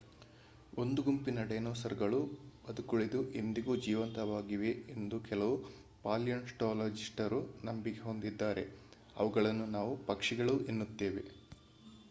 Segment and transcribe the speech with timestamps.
[0.73, 2.19] ಒಂದು ಗುಂಪಿನ ಡೈನೋಸಾರ್ಗಳು
[2.63, 5.55] ಬದುಕುಳಿದು ಇಂದಿಗೂ ಜೀವಂತವಾಗಿವೆ ಎಂದು ಕೆಲವು
[6.03, 8.63] ಪಾಲಿಯೊನ್ಟೋಲೊಜಿಸ್ಟರು ನಂಬಿಕೆ ಹೊಂದಿದ್ದಾರೆ
[9.15, 11.23] ಅವುಗಳನ್ನು ನಾವು ಪಕ್ಷಿಗಳು ಎನ್ನುತ್ತೇವೆ